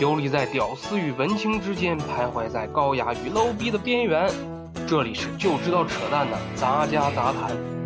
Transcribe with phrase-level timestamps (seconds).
[0.00, 4.32] 游离在屌丝与文青之间，徘徊在高雅与 low 逼的边缘。
[4.88, 7.79] 这里是就知道扯淡的杂家杂谈。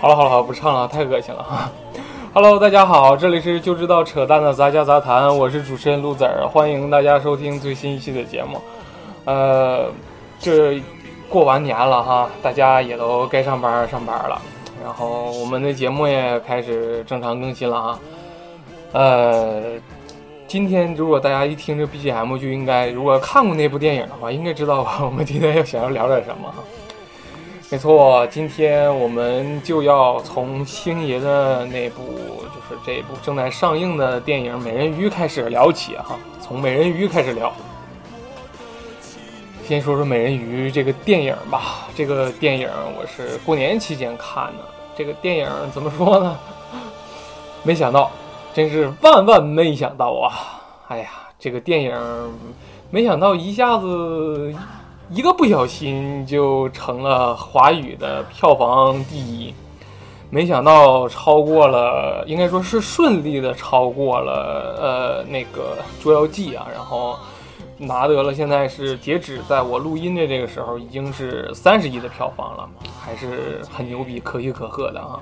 [0.00, 1.70] 好了好了好了，不唱了，太恶心了哈。
[2.32, 8.58] Hello，大家好，这里是就知道扯淡的杂家杂谈，我是主持人陆子儿，欢迎大家收听最新一期的节目。
[9.26, 9.90] 呃，
[10.38, 10.82] 这
[11.28, 14.40] 过完年了哈，大家也都该上班上班了，
[14.82, 17.98] 然后我们的节目也开始正常更新了哈。
[18.92, 19.62] 呃，
[20.46, 26.54] 今天如果大家一听这 BGM 就应该，如果看过那部电影的话，应该知道吧我们今天要想要聊点什么哈。
[27.72, 32.02] 没错，今天我们就要从星爷的那部，
[32.52, 37.52] 就是这部正在上映的电影《美人鱼》开始聊起哈，从《美人鱼》开始聊。
[39.64, 42.68] 先说说《美人鱼》这个电影吧，这个电影
[42.98, 44.64] 我是过年期间看的。
[44.96, 46.36] 这个电影怎么说呢？
[47.62, 48.10] 没想到，
[48.52, 50.60] 真是万万没想到啊！
[50.88, 51.94] 哎呀，这个电影
[52.90, 54.52] 没想到一下子
[55.12, 59.52] 一个不小心就成了华语的票房第一，
[60.30, 67.18] 没想到超过了，应该说是顺利的超过了呃那个《捉妖记》啊，然后
[67.76, 72.70] 拿得了现在是截止在我录音的这个时候已经是三十亿的票房了，
[73.00, 75.18] 还是很牛逼，可喜可贺的啊。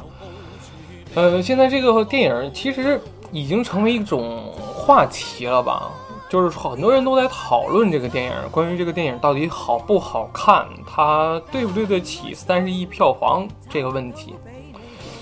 [1.14, 3.00] 呃，现在这个电影其实
[3.32, 5.90] 已经成为一种话题了吧？
[6.28, 14.34] 就是很多人都在讨论这个电影，关于这个电影到底好不好看，它对不对得起三十亿票房这个问题。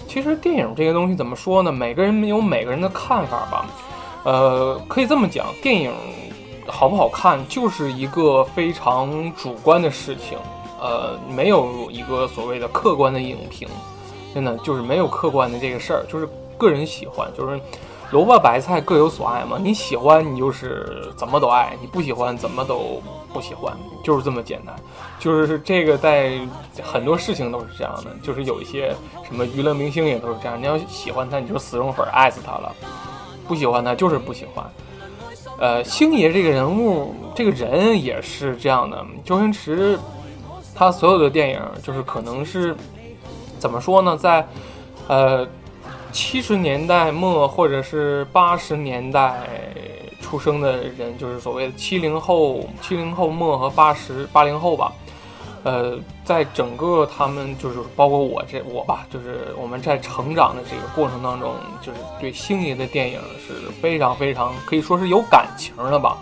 [0.08, 1.70] 其实电影这个东西怎么说呢？
[1.70, 3.66] 每个人有每个人的看法吧。
[4.24, 5.92] 呃，可以这么讲，电影
[6.66, 10.36] 好不好看就是一个非常主观的事情。
[10.80, 13.68] 呃，没有一个所谓的客观的影评。
[14.34, 16.28] 真的就是没有客观的这个事儿，就是
[16.58, 17.58] 个人喜欢，就是
[18.10, 19.58] 萝卜白菜各有所爱嘛。
[19.60, 23.02] 你喜欢，你就是怎么都爱；你不喜欢，怎么都
[23.32, 24.74] 不喜欢，就是这么简单。
[25.18, 26.38] 就是这个在
[26.82, 28.94] 很多事情都是这样的，就是有一些
[29.24, 30.60] 什么娱乐明星也都是这样。
[30.60, 32.72] 你要喜欢他，你就死忠粉，爱死他了；
[33.48, 34.64] 不喜欢他，就是不喜欢。
[35.58, 39.04] 呃，星爷这个人物，这个人也是这样的。
[39.24, 39.98] 周星驰
[40.74, 42.76] 他所有的电影，就是可能是。
[43.58, 44.18] 怎么说呢？
[44.18, 44.46] 在，
[45.08, 45.48] 呃，
[46.16, 49.46] 七十年代末或者是八十年代
[50.18, 54.90] 出生的人，就是所谓的七零后、七零后末和八十八零后吧。
[55.62, 66.16] 呃，在整个他们就是包括我这我吧，就是我们在成长的这个过程当中，就是对星爷的电影是非常非常可以说是有感情的吧。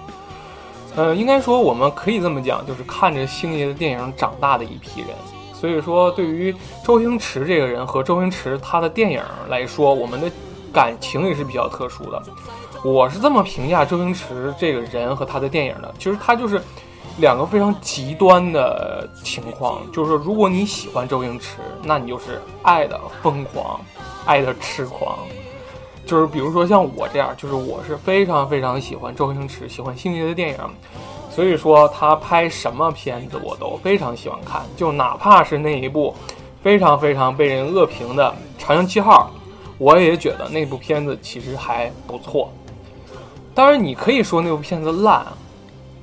[0.96, 5.10] 呃，应该说我们可以这么讲，就是看着星爷的电影长大的一批人。
[5.64, 6.54] 所以说，对于
[6.84, 10.30] 周星驰这个人和周星驰他的电影来说，我们的
[10.70, 12.22] 感情也是比较特殊的。
[12.84, 16.60] 我是这么评价周星驰这个人和他的电影的，其实他就是
[17.16, 19.80] 两个非常极端的情况。
[19.90, 23.80] 就是说，如果你喜欢周星驰，那你就是爱的疯狂，
[24.26, 25.16] 爱的痴狂。
[26.04, 30.58] 就是比如说像我这样，就是我是非常非常喜欢周星驰，喜欢星爷的电影。
[31.34, 36.14] 所以说他拍什么片子我都非常喜欢看，就哪怕是那一部
[36.62, 39.32] 非常非常被人恶评的《长江七号》，
[39.76, 42.52] 我也觉得那部片子其实还不错。
[43.52, 45.26] 当然，你可以说那部片子烂，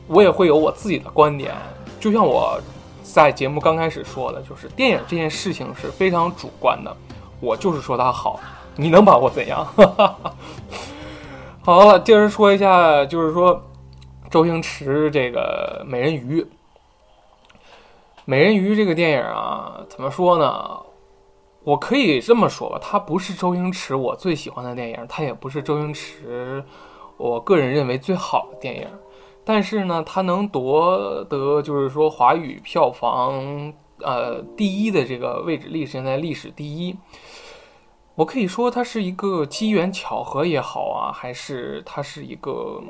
[0.08, 1.53] 我也会有我自己的观点。
[1.98, 2.59] 就像我
[3.02, 6.94] 在节目刚开始说的，就是电影这件事情是非常主观的，
[7.40, 8.38] 我就是说它好，
[8.75, 9.66] 你能把我怎样？
[11.63, 13.63] 好了，接着说一下，就是说。
[14.31, 16.42] 周星驰这个《美人鱼》，
[18.24, 20.80] 《美人鱼》这个电影啊，怎么说呢？
[21.66, 26.63] 我可以这么说吧，它不是周星驰我最喜欢的电影，它也不是周星驰
[27.18, 28.88] 我个人认为最好的电影。
[29.44, 36.95] 但是呢，它能夺得就是说华语票房呃第一的这个位置，历史现在历史第一。
[38.16, 42.81] 我可以说它是一个机缘巧合也好啊，还是它是一个。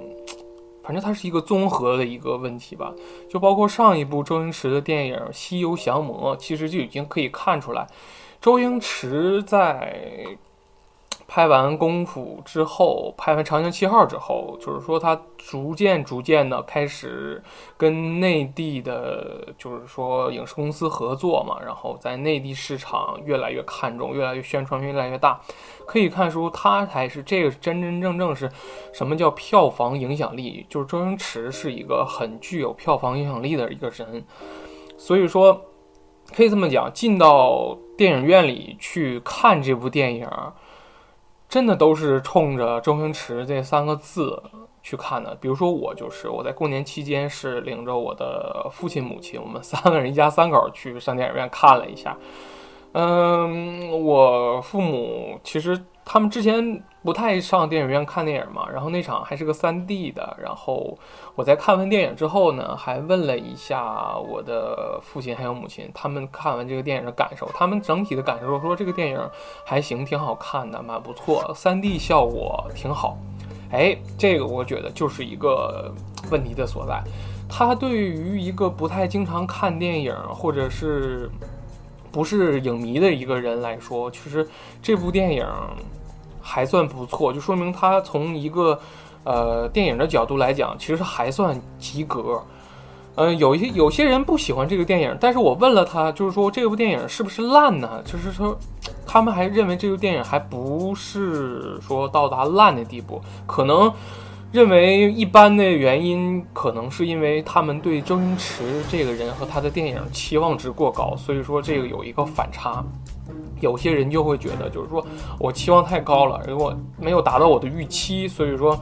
[0.84, 2.94] 反正它是一个综合的一个问题吧，
[3.30, 7.88] 就包括上一部周星驰的电影《西游降魔》，其实就已经可以看出来，
[8.42, 10.26] 周星驰在
[11.34, 17.42] 拍完《功夫》之后，拍完《长江七号》之后，就是说他逐渐逐渐的开始
[17.78, 25.40] 跟内地的，就是说影视公司合作嘛，然后在内地市场越来越看重，越来越宣传越来越大，
[25.88, 28.52] 可以看出他才是这个真真正正是
[28.92, 34.26] 什么叫票房影响力，就是周星驰是一个很具有票房影响力的一个人，
[34.98, 35.62] 所以说
[36.36, 40.28] 可以这么讲，进到电影院里去看这部电影。
[41.52, 44.42] 真的都是冲着周星驰这三个字
[44.82, 45.36] 去看的。
[45.42, 52.18] 比如说我就是，我在过年期间是领着我的父亲、母亲，我们三个人一家三口去上电影院看了一下。
[52.94, 55.80] 嗯，我父母其实。
[56.04, 60.38] 他们之前不太上电影院看电影嘛，然后那场还是个 3D 的。
[60.40, 60.96] 然后
[61.34, 67.50] 我在看完电影之后呢，还问了一下我的父亲还有母亲，他们看完这个电影的感受。
[67.56, 69.20] 他们整体的感受说这个电影
[69.66, 73.18] 还行，挺好看的，蛮不错，3D 效果挺好。
[73.72, 75.92] 哎，这个我觉得就是一个
[76.30, 77.02] 问题的所在。
[77.50, 81.28] 他对于一个不太经常看电影或者是
[82.12, 84.48] 不是影迷的一个人来说，其实
[84.84, 85.44] 这部电影。
[86.52, 88.78] 还算不错，就说明他从一个，
[89.24, 92.44] 呃，电影的角度来讲，其实还算及格。
[93.16, 98.02] 嗯，有一些有些人不喜欢这个电影，但是我问了他，就是说这部电影是不是烂呢？
[98.04, 98.58] 就是说，
[99.08, 103.90] 他们还认为这部电影还不是说到达烂的地步，可能
[104.52, 112.84] 认为一般的原因，可能是因为他们对周星驰这个人和他的电影期望值过高，所以说这个有一个反差。
[113.62, 115.06] 有些人就会觉得，就是说
[115.40, 118.78] 我期望太高了，如果没有达到我的预期，所以说，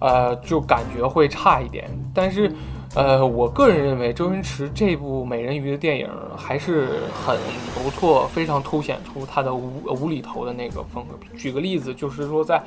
[0.00, 1.88] 呃，就感觉会差一点。
[2.14, 2.52] 但是，
[2.94, 6.06] 呃，我个人认为周星驰这部《美人鱼》的电影
[6.36, 7.38] 还是很
[7.74, 11.18] 不错，非常凸显出他的无无厘头的那个风格。
[11.36, 12.62] 举个例子，就是说在，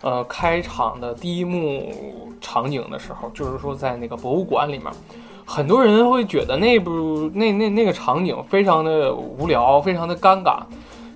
[0.00, 1.92] 呃，开场的第一幕
[2.40, 4.86] 场景的时候，就是说在那个博物馆里面。
[5.50, 10.60] 很多人会觉得那部那那那个场景非常的无聊，非常的尴尬。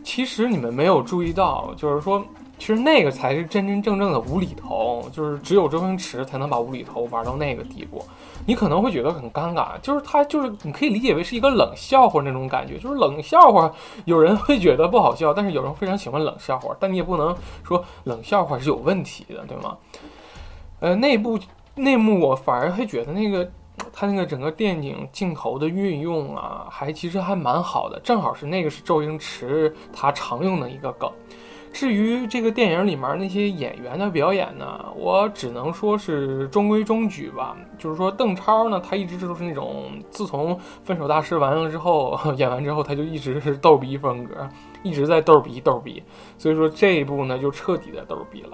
[0.03, 2.25] 其实你们没有注意到，就是说，
[2.63, 8.01] 其实那个才是真真正正的无厘头，就是只有周星驰才能把无厘头玩到那个地步。
[8.47, 13.73] 你可能会觉得很尴尬，就是他就是你可以理解为是一个冷笑话那种感觉，就是冷笑话，
[14.05, 19.77] 有人会觉得不好笑，但是有人非常喜欢冷笑话，但你也不能说冷笑话是有问题的，对吗？
[20.79, 21.37] 呃，那部
[21.75, 23.51] 内幕我反而会觉得那个。
[23.91, 31.11] 他那个整个电影镜头的运用啊，还其实还蛮好的，正好是那个是周星驰他常用的一个梗。
[31.73, 37.57] 至于这个电影里面那些演员的表演呢，我只能说是中规中矩吧。
[37.79, 40.55] 就是说邓超呢，他一直都是那种自从
[40.85, 44.49] 《分手大师》完了之后， 演完之后他就一直是逗逼风格，
[44.83, 46.03] 一直在逗逼逗逼，
[46.37, 48.51] 所以说这一部呢就彻底的逗逼了。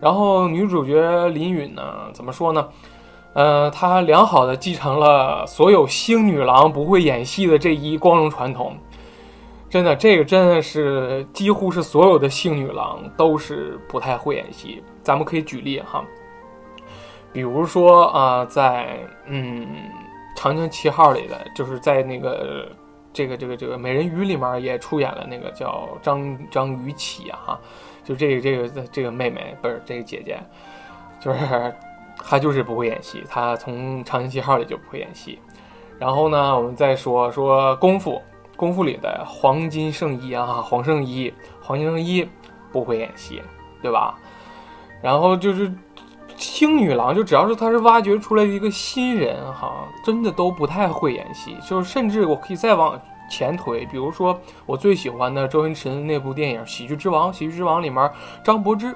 [0.00, 1.82] 然后女主角林允呢，
[2.12, 2.68] 怎么说呢？
[3.32, 8.76] 呃，她良好的继承了所有星女郎不会演戏的这一光荣传统，
[9.70, 14.82] 真的，这个真的是几乎是所有的性女郎都是不太会演戏。
[15.02, 16.04] 咱们可以举例哈，
[17.32, 19.64] 比如说啊，在嗯
[20.36, 22.68] 《长江七号》里的，就是在那个
[23.12, 27.60] 这个这个这个美人鱼里面也出演了那个叫张张雨绮啊，哈，
[28.04, 30.38] 就这个这个这个妹妹不是这个姐姐，
[31.20, 31.72] 就是。
[32.22, 35.38] 她就是不会演戏，她从《长江七号》里就不会演戏。
[35.98, 38.12] 然后呢，我们再说说《功夫》，
[38.60, 42.28] 《功夫》里的黄金圣衣啊，黄圣依，黄金圣衣
[42.70, 43.42] 不会演戏，
[43.80, 44.18] 对吧？
[45.00, 45.72] 然后就是
[46.36, 51.56] 青女郎，就只要是他是挖掘出来的一个新人哈，真的都不太会演戏。
[51.66, 53.00] 就是甚至我可以再往
[53.30, 58.10] 前推，比如说我最喜欢的周星驰的那部电影《喜剧之王》，《喜剧之王》里面
[58.44, 58.94] 张柏芝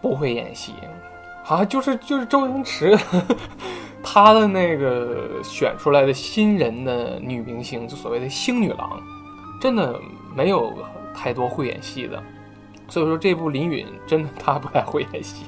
[0.00, 0.72] 不会演戏。
[1.46, 2.98] 啊，就是就是周星驰，
[4.04, 9.00] 他的那个选出来的新人的女明星，就所谓的星女郎，
[9.60, 9.98] 真的
[10.36, 10.72] 没有
[11.14, 12.22] 太多会演戏的。
[12.86, 15.46] 所以说这部林允真的她不太会演戏。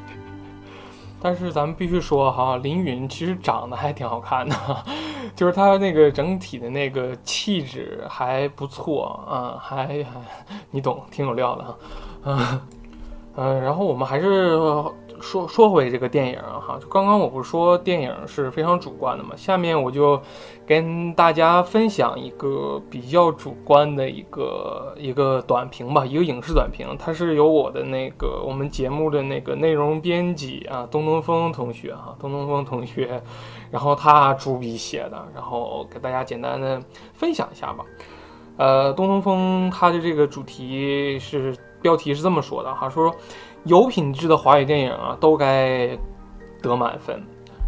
[1.20, 4.56] 但是咱们必须说哈，林允其实长得还挺好看的，
[5.36, 10.04] 就是她那个整体的那个气质还不错啊，还还
[10.70, 11.76] 你懂，挺有料的哈。
[12.24, 12.60] 嗯
[13.36, 14.58] 嗯，然后我们还是。
[15.20, 19.34] 说说回这个电影哈，就刚刚我不是说电影是非常主观的嘛？
[19.36, 20.20] 下面我就
[20.66, 33.22] 跟大家分享一个比较主观的一个一个短评吧，一个影视短评，它是由我的那个我们节目的那个内容编辑啊，东东风同学哈，东东风同学，
[33.70, 36.80] 然后他主笔写的，然后给大家简单的
[37.14, 37.84] 分享一下吧。
[38.58, 43.14] 呃，东东风他的这个主题是标题是这么说的哈，说
[43.66, 45.98] 有品质的华语电影啊都该
[46.62, 47.22] 得满分。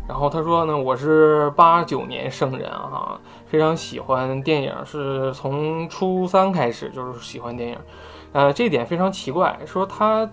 [0.09, 7.79] 然后他说呢，我是八九年生人啊，非常喜欢电影，是从初三开始就是喜欢电影，
[8.33, 10.27] 呃，这点非常奇怪，说他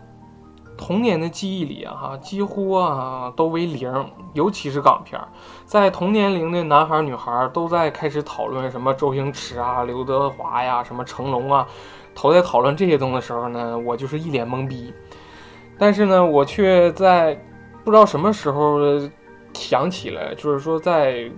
[0.78, 3.92] 童年的记忆里啊，哈，几乎啊都为零，
[4.34, 5.20] 尤其是港片，
[5.66, 11.68] 在同年龄的男孩女孩都在开始讨论什么周星驰啊、刘德华呀、什么成龙啊，
[12.14, 14.94] 都在讨论这些东西的时候呢，我就是一脸懵逼，
[15.78, 17.40] 但是呢，我却在
[17.84, 18.80] 不知道什么时候。
[19.58, 21.32] 想起来，就是说在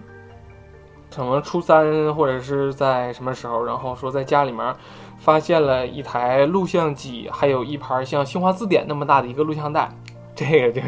[1.16, 4.76] 可能初三或者是在什么时候，然后说在家里面
[5.20, 9.88] 发现了一台录像机，还有一盘像新华字典那么大的一个录像带，
[10.34, 10.82] 这个就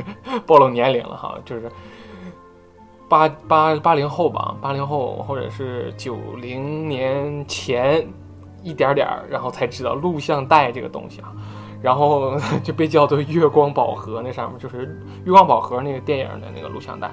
[0.48, 1.72] 暴露年龄了哈，就是
[3.08, 8.03] 八八八零后吧，八零后或者是九零年前
[8.63, 11.32] 一点点，然后才知道录像带这个东西啊。
[11.81, 17.12] 然后 就被叫做月光宝盒，那上面就是月光宝盒那个电影的那个录像带。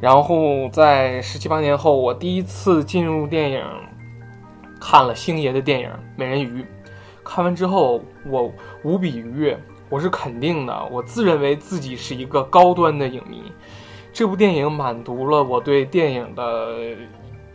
[0.00, 3.64] 然后在十七八年后，我第一次进入电影，
[4.78, 6.62] 看了星爷的电影《美人鱼》。
[7.24, 8.52] 看完之后，我
[8.84, 13.42] 无比愉悦，我是肯定的，我自认为自己是一个高端的影迷。
[14.12, 16.94] 这部电影满足了我对电影的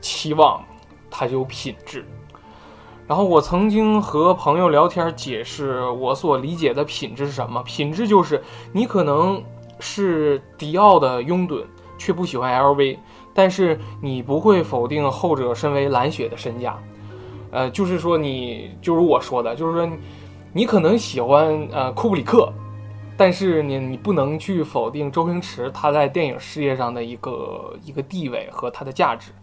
[0.02, 0.64] 期望，
[1.10, 2.04] 它有品质。
[3.12, 7.62] 然后我曾经和朋友聊天，解释我所理解的品质是什么。
[7.64, 8.42] 品质就是
[8.72, 9.44] 你可能
[9.82, 11.66] 是迪奥的拥趸，
[11.98, 12.98] 却不喜欢 LV，
[13.34, 16.82] 但是你不会否定后者身为蓝雪的身价。
[17.52, 19.98] 呃，就是说你，就是我说的，就是说
[20.54, 22.50] 你可能喜欢呃库布里克，
[23.18, 29.34] 但是你你不能去否定周星驰他在电影事业上的一个一个地位和他的价值。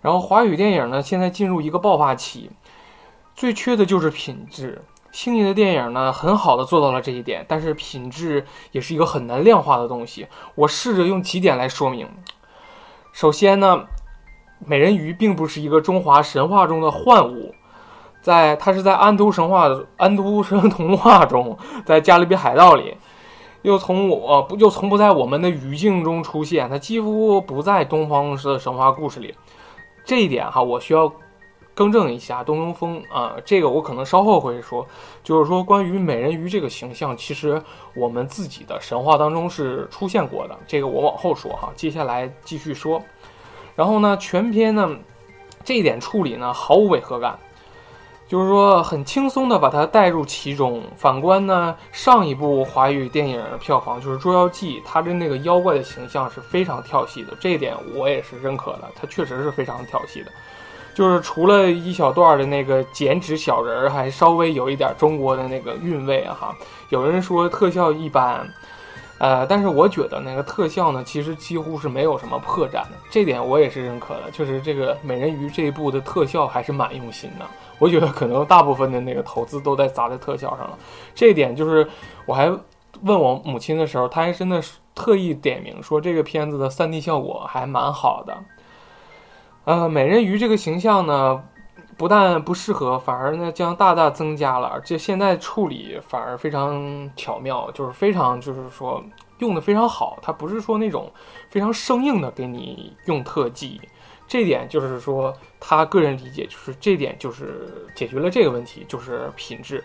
[0.00, 2.48] 然后华语电影呢，现在进入一个爆发期。
[3.34, 4.82] 最缺的就是品质。
[5.12, 10.28] 星爷的电影呢，很好的做到了这一点，但是品质也是一个很难量化的东西。
[10.54, 12.08] 我试着用几点来说明。
[13.12, 13.86] 首先呢，
[14.64, 17.52] 美人鱼并不是一个中华神话中的幻物，
[18.22, 22.96] 在它是在安徒神话、安徒生童话中，在加勒比海盗里，
[23.62, 29.34] 又从我不又从不在我们的语境中出现，它几乎不在东方式的神话故事里。
[30.04, 31.12] 这一点哈，我需要。
[31.80, 34.86] 更正一下，东东风啊，这个我可能稍后会说，
[35.24, 37.58] 就是说关于美人鱼这个形象，其实
[37.94, 43.02] 我们自己的神话当中是出现过的，这个我往后说哈，接下来继续说。
[43.74, 44.94] 然后呢，全篇呢
[45.64, 47.38] 这一点处理呢毫无违和感，
[48.28, 50.82] 就是说很轻松的把它带入其中。
[50.94, 60.30] 反观呢上一部华语电影票房就是《捉妖记》，它的那个妖怪的形象是非常跳戏的，这一点我也是认可的，它确实是非常跳戏的。
[60.94, 66.54] 就是除了一小段的那个剪纸小人儿，还稍微有一点中国的那个韵味哈。
[66.88, 68.46] 有人说特效一般，
[69.18, 74.30] 呃，但是我觉得那个特效呢，其实几乎是没有什么破绽的，这点我也是认可的。
[74.32, 77.46] 就是这个美人鱼这一部的特效还是蛮用心的，
[77.78, 80.78] 我觉得可能大部分的那个投资都在砸在特效上了。
[81.14, 81.88] 这一点就是
[82.26, 82.50] 我还
[83.02, 88.36] 问我母亲的时候，她还真的是特意点名说这个片子的 3D 效果还蛮好的。
[89.70, 91.40] 呃，美人鱼这个形象呢，
[91.96, 94.66] 不但不适合，反而呢将大大增加了。
[94.66, 99.00] 而且现在处理反而非常巧妙，就是非常就是说
[99.38, 100.18] 用的非常好。
[100.20, 101.08] 它不是说那种
[101.50, 103.80] 非常生硬的给你用特技，
[104.26, 109.84] 这点就是说他个人理解就是这点就是解决了这个问题，就是品质。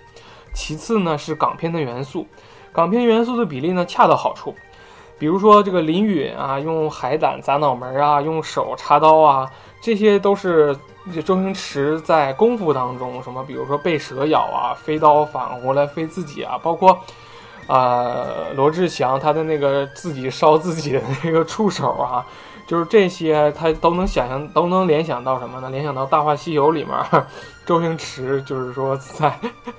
[0.51, 2.25] 其次呢是港片的元素，
[2.73, 4.55] 港片元素的比例呢恰到好处。
[5.19, 9.47] 比如说这个林允啊，用海胆砸脑门啊，用手插刀啊。
[9.85, 10.75] 这些都是
[11.23, 16.99] 周星驰在功夫当中什么，比如说被蛇咬啊，飞刀反过来飞自己啊，包括，
[17.67, 22.25] 呃，罗志祥他的那个自己烧自己的那个触手啊，
[22.65, 25.69] 就是这些他都能想象，都能联想到什么呢？
[25.69, 27.23] 联想到《大话西游》里面，
[27.63, 29.31] 周星驰就是说在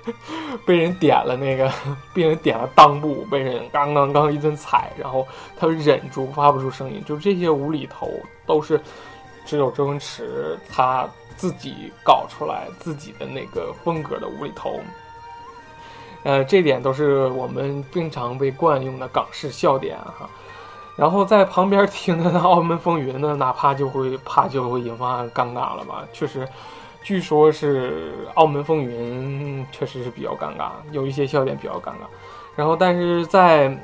[0.65, 1.69] 被人点了那个，
[2.15, 5.27] 被人点了裆部，被人刚刚刚一顿踩，然后
[5.59, 8.09] 他忍住发不出声音，就这些无厘头
[8.47, 8.81] 都是。
[9.47, 14.81] 只有周星驰他自己搞出来自己的那个风格的无厘头，
[16.25, 20.29] 呃，这点都是我们经常被惯用的港式笑点哈。
[20.97, 26.03] 然后在旁边听的《澳门风云》呢，哪怕就会怕就会引发尴尬了吧？
[26.11, 26.49] 确实，
[27.03, 32.07] 据说是《澳门风云》确实是比较尴尬，有一些笑点比较尴尬。
[32.57, 33.69] 然后，但是在《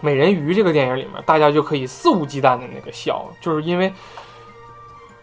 [0.00, 3.92] 美人鱼》这个电影里面，大家就可以肆无忌惮的那个笑，就是因为。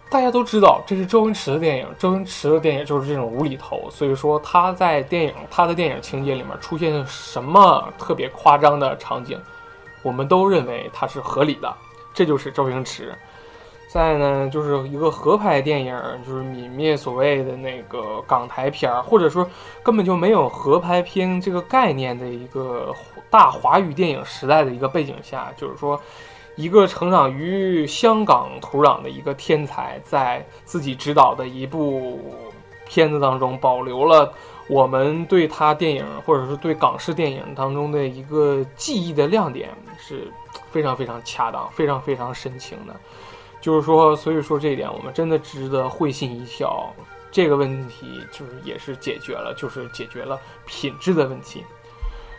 [0.07, 9.37] 大家都知道这是周星驰的电影，周星驰的电影就是这种无厘头，所以说他在电影他的电影情节里面出现什么特别夸张的场景，
[10.03, 11.75] 我们都认为它是合理的，
[12.13, 13.13] 这就是周星驰。
[13.89, 19.45] 再呢，就是一个合拍电影，就是泯灭所谓的那个港台片儿，或者说
[19.83, 22.93] 根本就没有合拍片这个概念的一个
[23.29, 25.99] 大华语电影时代的一个背景下，就是说。
[26.55, 32.19] 一个成长于香港土壤的一个天才，在自己执导的一部
[32.87, 34.31] 片子当中，保留了
[34.67, 40.31] 我们对他电影或者是对港式电影当中的一个记忆的亮点，是
[40.71, 42.95] 非常非常恰当、非常非常深情的。
[43.59, 46.93] 就是说，所以说这一点，我们真的值得会心一笑。
[47.31, 51.65] 这个问题就是也是解决了，就是解决了品质的问题。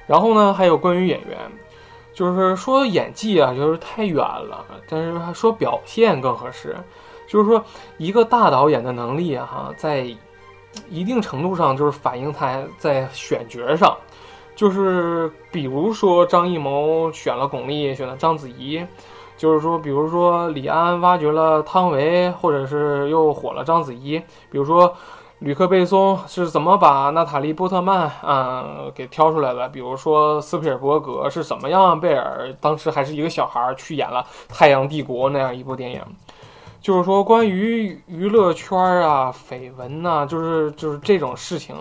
[0.07, 1.39] 然后呢，还有关于演员。
[2.17, 4.65] 就是说演技啊，就是太远了。
[4.89, 6.75] 但是说表现更合适。
[7.29, 7.63] 就是说
[7.99, 10.07] 一个大导演的能力啊，哈，在
[10.89, 13.95] 一定程度上就是反映他在选角上。
[14.55, 18.83] 就是比如说张艺谋选了巩俐，选了章子怡。
[19.37, 24.19] 就是说，比如说李安挖掘了汤唯，或者是又火了章子怡。
[24.51, 24.97] 比如说。
[25.41, 29.69] 吕克·贝松是怎么把娜塔莉·波特曼啊给挑出来的？
[29.69, 36.03] 比如说斯皮尔伯格是怎么样贝尔当时还是一个小孩去演了《太阳帝国》那样一部电影？
[36.81, 41.77] 就是说关于娱乐圈啊绯闻呐，就是就是这种事情。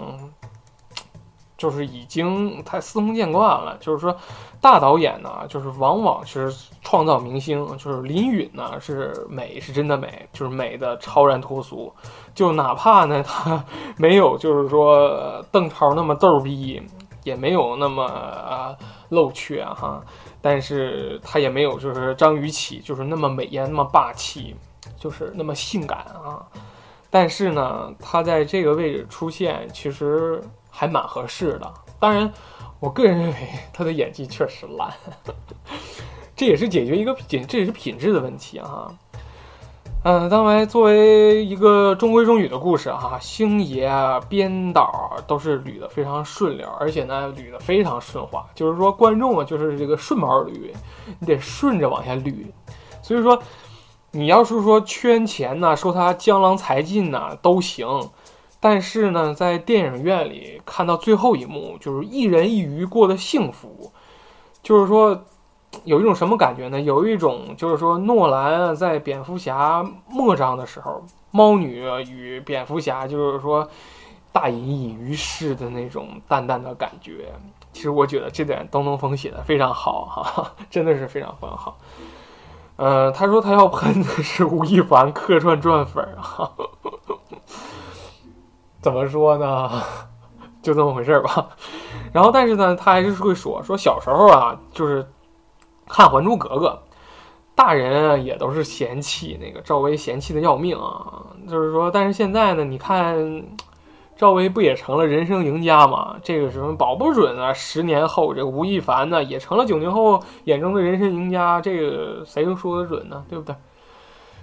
[1.58, 3.78] 就是已经太司空见惯了。
[3.80, 4.16] 就是说，
[4.60, 7.66] 大导演呢，就是往往是创造明星。
[7.78, 11.94] 就是林允呢，是美是真的美，就是美的超然脱俗。
[12.34, 13.64] 就哪怕呢，他
[13.98, 16.82] 没有就是说邓超那么逗逼，
[17.24, 18.76] 也没有那么啊
[19.10, 20.04] 露怯哈，
[20.42, 24.56] 但是他也没有就是张雨绮就是那么美艳那么霸气，
[24.98, 26.44] 就是那么性感啊。
[27.10, 30.44] 但是呢，他在这个位置出现，其实。
[30.76, 32.30] 还蛮合适的，当然，
[32.82, 33.36] 我个人认为
[33.72, 34.94] 他的演技确实烂，
[36.36, 38.92] 这也是解决一个品，这也是品质的问题啊。
[40.04, 50.52] 嗯，当然，作为一个中规中矩的故事哈，星爷啊、编导都是捋得非常顺溜，而且呢捋得非常顺滑，就是说观众啊就是这个顺毛捋，
[51.20, 52.46] 你得顺着往下捋。
[53.02, 53.42] 所以说，
[54.12, 57.88] 你要是说圈钱呢，说他江郎才尽呐，都行。
[58.66, 63.92] 但是呢，在电影院里看到最后一幕，就是一人一鱼过得幸福，
[64.64, 65.24] 就是说，
[65.84, 66.82] 有一种什么感觉呢？
[66.82, 73.70] 有一种就是说，诺兰在蝙蝠侠末章的时候，猫女与蝙蝠侠就是说
[74.32, 77.32] 大隐隐于市的那种淡淡的感觉。
[77.72, 81.78] 其实我觉得这点东东风写的非常好哈， 真的是非常非常好。
[82.78, 86.50] 呃，他说他要喷的是吴亦凡客串转粉啊。
[88.86, 89.82] 怎么说呢？
[90.62, 91.50] 就这么回事儿吧。
[92.14, 95.04] 然后，但是呢，他还是会说说小时候啊，就是
[95.88, 96.68] 看《还珠格格》，
[97.56, 101.26] 大人也都是嫌弃那个赵薇，嫌弃的要命啊。
[101.50, 103.44] 就是说，但是现在呢，你看
[104.16, 106.18] 赵薇不也成了人生赢家吗？
[106.22, 111.60] 这个什么保不准啊，十年后这个吴亦凡呢，也成了九零后眼中的人生赢家。
[111.60, 113.26] 这个谁又说得准呢？
[113.28, 113.56] 对不对？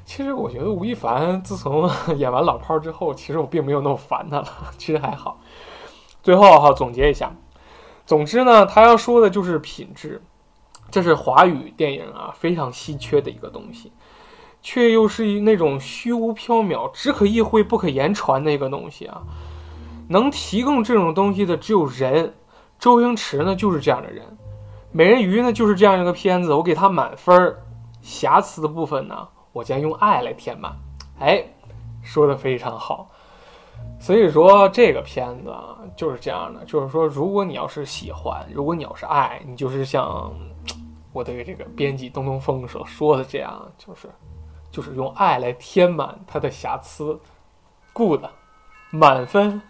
[0.04, 4.48] 其实我觉得吴亦凡 自从 演完老炮儿之后，其实我并没有那么烦他了。
[4.76, 5.40] 其实还好。
[6.22, 7.32] 最后哈，总结一下，
[8.04, 10.22] 总之呢，他要说的就是品质，
[10.90, 13.92] 这是华语电影啊非常稀缺的一个东西，
[14.60, 19.22] 却又是那种虚无缥缈、只可意会不可言传的一个东西啊。
[20.08, 22.34] 能提供这种东西的只有人，
[22.78, 24.24] 周星驰呢就是这样的人，
[24.92, 27.62] 美人鱼呢就是这样一个片子，我给他满分儿，
[28.02, 29.28] 瑕疵的部分呢。
[29.52, 30.74] 我将用爱来填满，
[31.20, 31.44] 哎，
[32.02, 33.08] 说的非常好。
[34.00, 40.32] 所以说这个片子啊就是这样的，就是说，如果你要是喜欢，如果你要是爱，你就是像
[41.12, 44.08] 我对这个编辑东东风所说的这样，就是
[44.70, 47.18] 就是用爱来填满它的瑕疵
[47.92, 48.24] ，good，
[48.90, 49.60] 满分，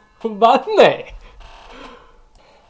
[0.40, 1.06] 完美。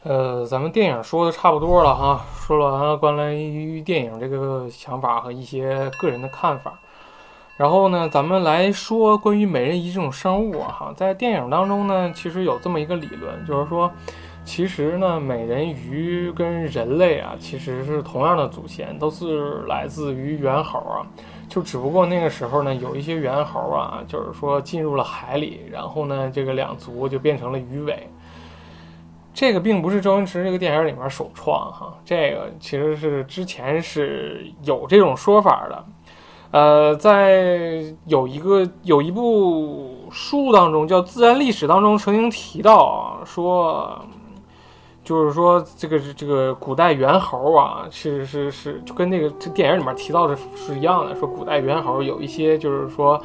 [0.03, 6.77] 呃，咱们电影说的差不多了哈，说完了关于电影这个想法和一些个人的看法。
[7.55, 13.91] 然后呢，咱们来说关于美人鱼这种生物哈，在电影当中呢，其实有这么一个理论，就是说，
[14.43, 21.05] 其实呢，美人鱼跟人类啊，其实是同样的祖先，都是来自于猿猴啊，
[21.47, 28.09] 就只不过那个时候呢，有一些猿猴啊，就是说进入了海里，然后呢，这个两足就变成了鱼尾。
[29.31, 35.85] 这个并不是周星驰这个电影里面首创哈，这个其实是之前是有这种说法的。
[36.53, 43.99] 呃，在有一个有一部书当中，叫《自然历史》当中曾经提到啊，说
[45.03, 53.19] 就是说这个这个古代猿猴啊，是是是，就跟那个这电影里面提到的是一样的，说古代猿猴有一些就是说。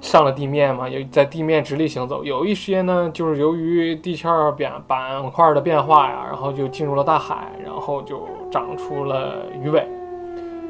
[0.00, 2.22] 上了地面嘛，有在地面直立行走。
[2.22, 9.97] 有一些呢，就是由于地壳变板块的变化呀，然后就进入了大海，然后就长出了鱼尾。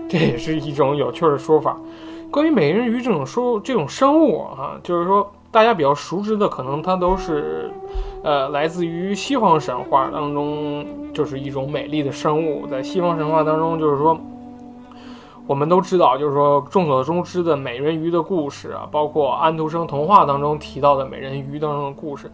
[0.09, 1.77] 这也是一种有趣的说法。
[2.31, 7.71] 关于美人鱼这种说这种生物啊，就是说大家比较熟知的，可能它都是
[8.23, 12.67] 呃来自于西方神话当中，就是一种美丽的生物。
[12.67, 14.19] 在西方神话当中，就是说。
[15.47, 22.31] 我们都知道，就是说众所周知的美人鱼的故事啊，包括安徒生童话当中提到的美人鱼当中的故事，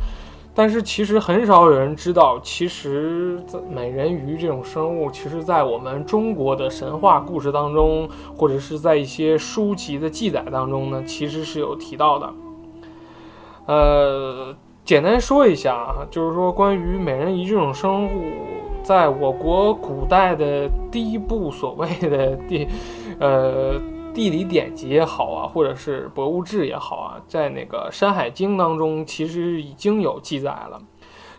[0.55, 3.39] 但是其实很少有人知道，其实
[3.69, 12.33] 美人鱼这种生物，其实在我们中国的神话故事当中，或者是在一些书籍的记载当中呢，其实是有提到的。
[13.67, 18.31] 呃，简单说一下啊，就是说关于美人鱼这种生物，
[18.83, 22.69] 在我国古代的第一部所谓的第。
[23.21, 23.81] 呃，
[24.15, 30.81] 地理典籍也好啊，或者是博物志也好啊，在那个《山海经》当中，其实已经有记载了。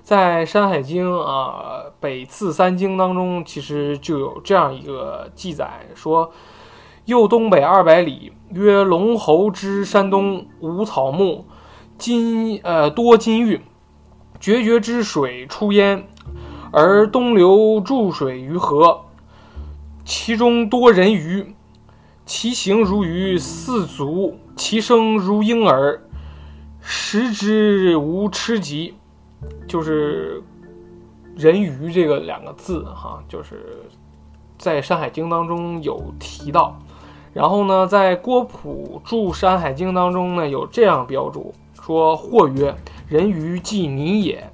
[0.04, 6.30] 在《山海经》啊，《北次三经》当中，其实就有这样一个记载，说：
[7.06, 11.46] 右东北二百里，曰龙侯之山东，无草木，
[11.98, 13.62] 金呃多金玉，
[14.40, 16.06] 决绝之水出焉，
[16.72, 19.06] 而东流注水于河，
[20.04, 21.55] 其中多人鱼。
[22.26, 26.02] 其形如鱼，四足；其声如婴儿，
[26.82, 28.96] 食之无吃疾。
[29.68, 30.42] 就是
[31.36, 33.84] 人鱼这个两个字，哈，就是
[34.58, 36.80] 在《山海经》当中有提到。
[37.32, 42.74] 然后呢，在郭璞注《山海经》当中呢，有这样标注说：“或曰，
[43.08, 44.50] 人鱼即泥也。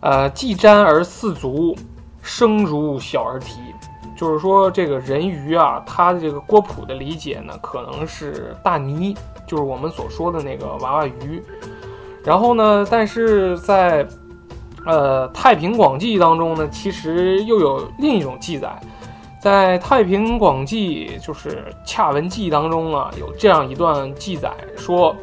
[0.00, 1.74] 呃，既沾而四足，
[2.20, 3.60] 声如小儿啼。”
[4.22, 9.16] 就是说，这个人鱼啊，它的这个郭璞的理解呢，可能是大泥，
[9.48, 11.42] 就是我们所说的那个娃娃鱼。
[12.22, 14.06] 然后呢，但是在
[14.86, 18.80] 呃《太平广记》当中呢，其实又有另一种记载，
[19.40, 21.48] 在《太平广记》就是
[21.84, 25.16] 《恰文记》当中啊，有这样一段记载说：“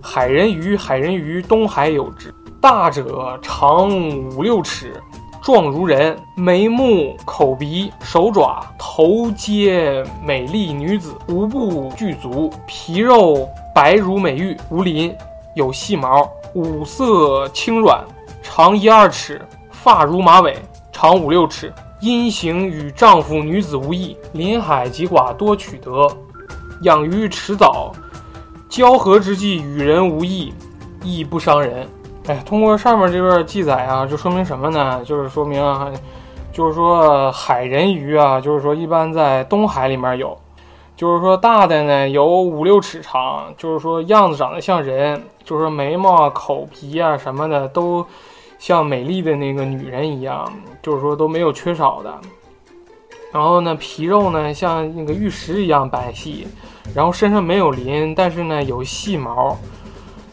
[0.00, 2.32] 海人鱼，海人鱼，东海有之，
[2.62, 3.90] 大者长
[4.30, 4.94] 五六尺。”
[5.42, 15.16] 状如人，眉目、口鼻、手爪、头皆美丽女子，无不具足，皮肉白如美玉，无鳞，
[15.54, 18.04] 有细毛，五色轻软，
[18.42, 20.54] 长一二尺，发如马尾，
[20.92, 24.14] 长五六尺，阴形与丈夫女子无异。
[24.32, 26.06] 临海及寡多取得，
[26.82, 27.90] 养于池藻，
[28.68, 30.52] 交合之际与人无异，
[31.02, 31.88] 亦不伤人。
[32.44, 35.02] 通过上面这段记载啊，就说明什么呢？
[35.04, 35.90] 就是说明啊，
[36.52, 40.36] 就是说海人鱼啊，就是说一般在东海里面有，
[40.96, 48.04] 就是说大的呢有五六尺长，就是说样子长得像人，就是说眉毛、口皮啊什么的都
[48.58, 52.12] 像美丽的那个女人一样，就是说都没有缺少的。
[53.32, 56.44] 然后呢，皮肉呢像那个玉石一样白皙，
[56.94, 59.56] 然后身上没有鳞，但是呢有细毛。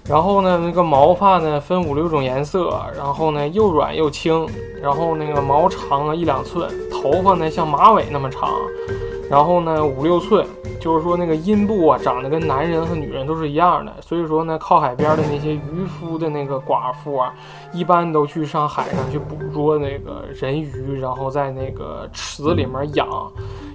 [0.10, 4.48] 然后呢，那个毛发呢分五六种颜色，然后呢又软又轻，
[4.82, 8.50] 然后那个毛长了一两寸，头发呢像马尾那么长，
[9.30, 10.48] 然后呢五六寸，
[10.80, 17.34] 就是说那个阴部啊长得跟男人和女人都是一样的，所以说呢靠海边的那些渔夫的那个寡妇啊，
[17.74, 23.06] 一般都去上海上去捕捉那个人鱼，然后在那个池子里面养。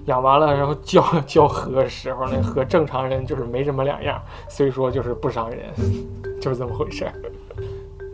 [0.06, 5.58] 养完了，然后交交河的时候呢，和正常人就是没什么两样，所以说就是不伤人，
[6.40, 7.12] 就是这么回事儿。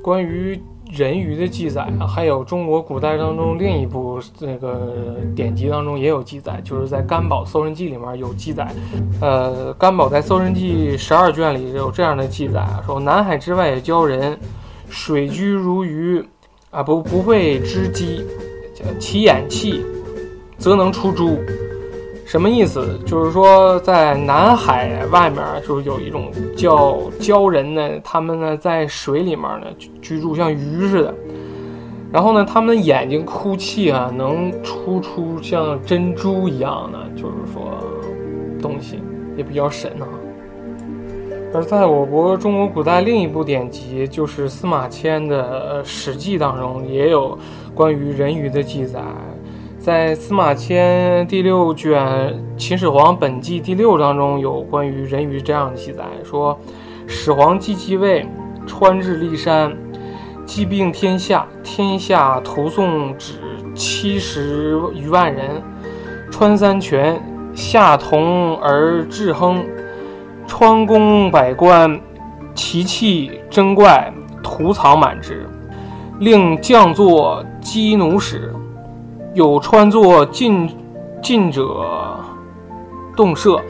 [0.03, 0.59] 关于
[0.90, 8.70] 人鱼的记载啊，还有中国古代当中另一部那个典籍当中也有记载，就是在《甘宝搜神记》里面有记载。
[9.20, 14.38] 呃，甘宝在《搜神记》十二卷里有这样的记载啊，说南海之外鲛人，
[14.88, 16.24] 水居如鱼，
[16.70, 18.24] 啊不不会织机，
[18.98, 19.85] 其眼气，
[20.59, 21.38] 则能出珠。
[22.28, 22.86] 什么意思？
[23.06, 29.66] 就是说，在南海外面，就是有一种叫鲛人呢，他们呢在水里面呢
[30.02, 31.14] 居住，像鱼似的。
[32.12, 37.62] 然后呢，他们的眼睛哭泣啊，能出出像珍珠一样的，就是说
[38.60, 38.98] 东西
[39.34, 40.04] 也比较神啊。
[41.54, 47.38] 而在我国中国古代另一部典籍，就是司马迁的《史记》当中，也有
[47.74, 49.00] 关于人鱼的记载。
[49.88, 51.98] 在司马迁第六卷
[52.59, 56.61] 《秦始皇本纪》第六章中有关于人鱼这样的记载，说
[57.07, 58.29] 始皇既继位，
[58.66, 59.74] 川至骊山，
[60.44, 63.37] 既并天下，天下徒送旨
[63.74, 65.62] 七十余万人，
[66.31, 67.18] 穿三泉，
[67.55, 69.64] 下同而至亨，
[70.46, 71.98] 川宫百官，
[72.55, 75.48] 奇器珍怪，图藏满之，
[76.18, 78.53] 令将作击弩使。
[79.38, 80.68] 有穿作近
[81.22, 81.62] 近者
[83.16, 83.62] 动射，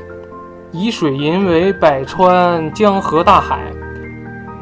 [0.73, 3.71] 以水银为百川江河大海，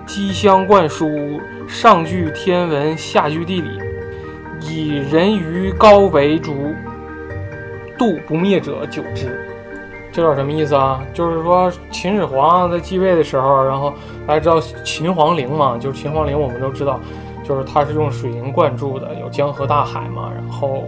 [0.05, 1.09] 机相灌输，
[1.69, 3.69] 上据天文，下据地理，
[4.61, 6.75] 以人鱼高为主，
[7.97, 9.41] 度不灭者久之。
[10.11, 11.01] 这段什么意思啊？
[11.15, 13.95] 就是说秦始皇在继位的时候，然后
[14.27, 16.99] 大家知道秦皇陵嘛，就是秦皇陵，我们都知道。
[17.47, 20.83] 就是它是用水银灌注的，有江河大海嘛，然后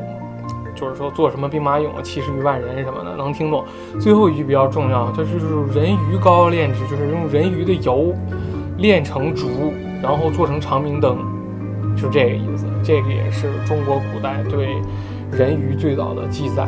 [0.75, 3.65] 就是说做什么兵马俑啊，七十余万人什么的，能听懂。
[4.01, 5.39] 最后一句比较重要，就是
[5.73, 8.13] 人鱼膏炼制，就是用人鱼的油
[8.77, 11.19] 炼成烛，然后做成长明灯，
[11.97, 12.67] 就这个意思。
[12.83, 14.77] 这个也是中国古代对
[15.31, 16.67] 人鱼最早的记载。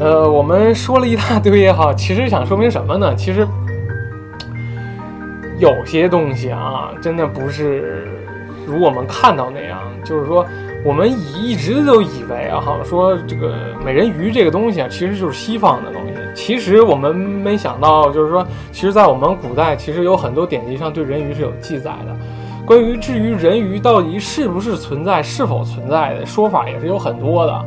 [0.00, 3.14] 呃，我们说了一大堆也好，其实想说明什么呢？
[3.14, 3.46] 其实
[5.58, 8.06] 有些东西啊，真的不是。
[8.70, 10.46] 如我们看到那样，就是说，
[10.84, 13.54] 我们以一直都以为啊，好像说这个
[13.84, 16.10] 美人鱼这个东西啊，其实就是西方的东西。
[16.34, 22.16] 其实我们没想到，就是说，其实，在我们古代，其实有很多典籍上对人鱼是有记载的。
[22.64, 27.64] 关于至于人鱼到底是不是存在、是否存在的说法，也是有很多的。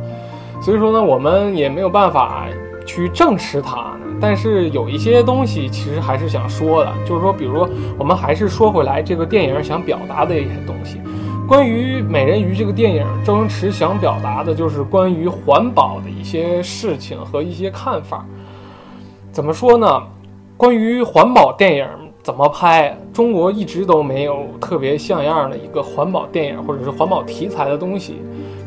[0.62, 2.46] 所以说呢，我们也没有办法
[2.84, 3.96] 去证实它。
[4.20, 7.68] 但是有一些东西其实还是想说的，就是说，比如说，
[7.98, 11.00] 我们还是说回来这个电影想表达的一些东西。
[11.46, 18.24] 关于《美人鱼》这个电影，周星驰想表达的就是关于环保的一些事情和一些看法。
[19.30, 20.02] 怎么说呢？
[20.56, 21.86] 关于环保电影
[22.22, 28.22] 怎么拍，中国一直都没有特别像样的一个环保电影或者是环保题材的东西。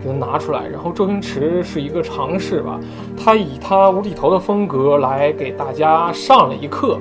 [0.08, 2.80] 给它拿出来，然后周星驰是一个尝试吧，
[3.22, 6.98] 他以他无厘头的风格来给大家上了一课，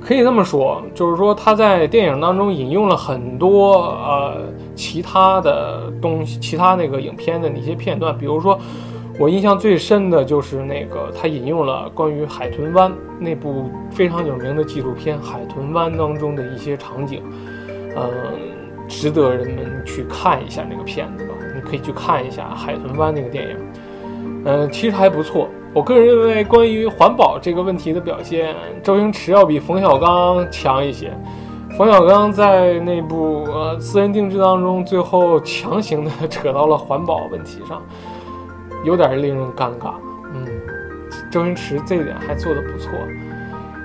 [0.00, 4.42] 可以这么说，就是说他在电影当中引用了很多呃
[4.76, 8.56] 其他的东西，其他那个影片的那些片段，比如说
[9.18, 17.22] 我印象最深的就是那个他引用了关于海豚湾那部非常有名的纪录片《海豚湾》当中的一些场景，
[17.96, 18.63] 嗯。
[18.88, 23.56] 值得人们去看一下那个片子吧，你可以去看一下《海豚湾》那个电影，
[24.44, 25.48] 嗯，其实还不错。
[25.72, 31.12] 我个人认为，关于环保这个问题的表现，周星驰要比冯小刚强一些。
[31.76, 37.82] 冯小刚在那部呃《私人定制》当中，最后强行的扯到了环保问题上，
[38.84, 39.94] 有点令人尴尬。
[40.32, 40.46] 嗯，
[41.32, 42.92] 周星驰这一点还做得不错。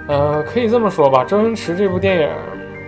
[0.08, 2.30] 呃，可以这么说吧，周星驰这部电影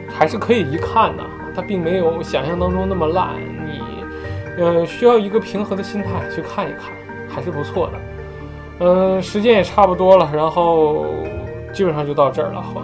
[0.07, 1.23] 还是可以一看的。
[1.55, 3.35] 它并没有想象当中那么烂，
[3.65, 3.81] 你，
[4.61, 6.91] 呃，需要一个平和的心态去看一看，
[7.29, 7.93] 还是不错的。
[8.79, 11.05] 嗯，时间也差不多了，然后
[11.73, 12.61] 基本上就到这儿了。
[12.61, 12.83] 欢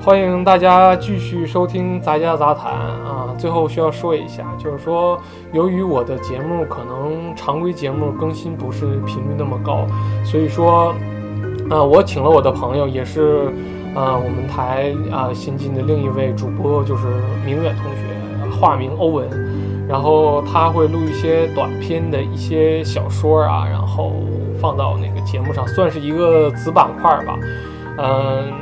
[0.00, 3.34] 欢迎大家继续收听杂家杂谈啊！
[3.36, 5.20] 最后需要说一下，就是说，
[5.52, 9.86] 由于我的节目可能常规节目更新不是频率那么高，
[10.24, 10.94] 所以说，
[11.68, 13.52] 啊，我请了我的朋友，也是。
[13.98, 17.08] 啊，我们台啊新进的另一位主播就是
[17.44, 19.28] 明远同学，化名欧文，
[19.88, 24.12] 然后他会录一些短篇的一些小说啊，然后
[24.60, 27.36] 放到那个节目上，算是一个子板块吧。
[27.98, 28.52] 嗯，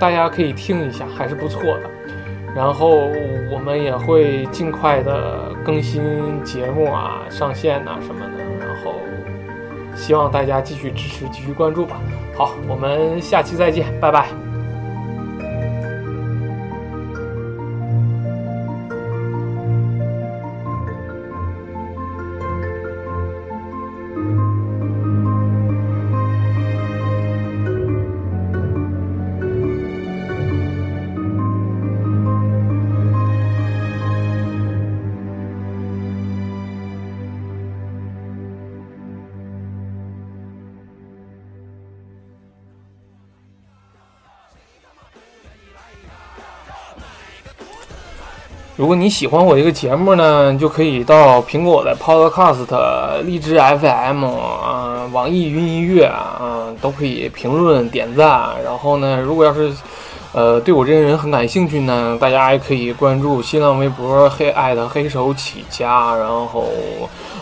[0.00, 1.82] 大家可以听一下，还是不错的。
[2.52, 2.88] 然后
[3.52, 6.02] 我们也会尽快的更新
[6.42, 8.66] 节目啊，上线呐什么的。
[8.66, 8.94] 然后
[9.94, 12.00] 希望大家继续支持，继续关注吧。
[12.36, 14.45] 好，我们下期再见，拜拜。
[48.76, 58.50] 如果你喜欢我这个节目呢，就可以到苹果的 Podcast、荔枝 FM 啊、网易云音乐啊，都可以评论点赞。
[58.62, 59.72] 然后呢，如果要是
[60.34, 66.66] 呃，对我这个人很感兴趣呢，大家也可以关注新浪微博黑爱的黑手起家，然后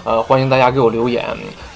[0.04, 1.24] 呃，欢迎大家给我留言。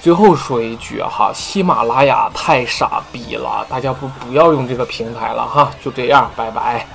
[0.01, 6.87] 最后说一句哈，喜马拉雅太傻逼了，大家不不要用这个平台了哈，就这样，拜拜。